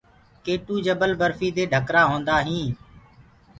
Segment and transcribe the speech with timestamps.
[0.43, 2.75] ڪي ٽو جبل برفيٚ دي ڍڪرآ هوندآ هينٚ۔